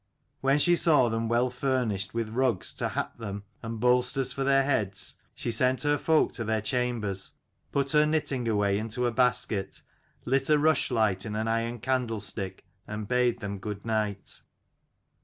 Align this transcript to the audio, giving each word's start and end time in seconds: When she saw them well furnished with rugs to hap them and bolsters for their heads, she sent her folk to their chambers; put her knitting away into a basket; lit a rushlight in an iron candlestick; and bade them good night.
When 0.39 0.57
she 0.57 0.75
saw 0.75 1.09
them 1.09 1.29
well 1.29 1.51
furnished 1.51 2.11
with 2.15 2.29
rugs 2.29 2.73
to 2.73 2.89
hap 2.89 3.19
them 3.19 3.43
and 3.61 3.79
bolsters 3.79 4.33
for 4.33 4.43
their 4.43 4.63
heads, 4.63 5.17
she 5.35 5.51
sent 5.51 5.83
her 5.83 5.95
folk 5.99 6.31
to 6.33 6.43
their 6.43 6.59
chambers; 6.59 7.33
put 7.71 7.91
her 7.91 8.07
knitting 8.07 8.47
away 8.47 8.79
into 8.79 9.05
a 9.05 9.11
basket; 9.11 9.83
lit 10.25 10.49
a 10.49 10.57
rushlight 10.57 11.23
in 11.23 11.35
an 11.35 11.47
iron 11.47 11.77
candlestick; 11.81 12.65
and 12.87 13.07
bade 13.07 13.41
them 13.41 13.59
good 13.59 13.85
night. 13.85 14.41